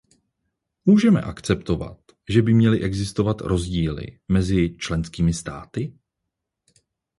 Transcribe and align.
Můžeme 0.85 1.21
akceptovat, 1.21 1.97
že 2.29 2.41
by 2.41 2.53
měly 2.53 2.81
existovat 2.83 3.41
rozdíly 3.41 4.19
mezi 4.27 4.77
členskými 4.77 5.33
státy? 5.33 5.93